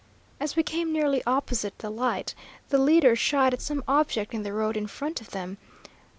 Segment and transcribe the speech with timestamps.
[0.39, 2.33] As we came nearly opposite the light,
[2.69, 5.59] the leaders shied at some object in the road in front of them.